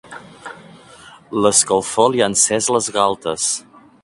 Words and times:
L'escalfor 1.43 2.09
li 2.15 2.25
ha 2.25 2.31
encès 2.33 2.71
les 2.77 2.91
galtes. 2.97 3.49